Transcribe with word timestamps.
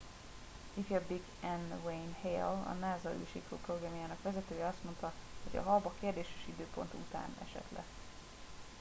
ifjabbik 0.83 1.27
n 1.49 1.73
wayne 1.83 2.13
hale 2.21 2.63
a 2.71 2.73
nasa 2.79 3.13
űrsiklóprogramjának 3.19 4.21
vezetője 4.21 4.67
azt 4.67 4.83
mondta 4.83 5.13
hogy 5.49 5.59
a 5.59 5.63
hab 5.63 5.85
a 5.85 5.93
kérdéses 5.99 6.45
időpont 6.47 6.93
után 6.93 7.35
esett 7.45 7.69
le 7.73 7.83